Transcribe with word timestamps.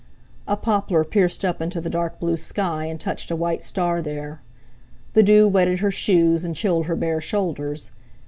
A 0.47 0.57
poplar 0.57 1.03
pierced 1.03 1.45
up 1.45 1.61
into 1.61 1.79
the 1.79 1.87
dark 1.87 2.19
blue 2.19 2.35
sky 2.35 2.85
and 2.85 2.99
touched 2.99 3.29
a 3.29 3.35
white 3.35 3.61
star 3.63 4.01
there. 4.01 4.41
The 5.13 5.21
dew 5.21 5.47
wetted 5.47 5.77
her 5.77 5.91
shoes, 5.91 6.43
and 6.43 6.55
chilled 6.55 6.87
her 6.87 6.95
bare 6.95 7.21
shoulders. 7.21 7.91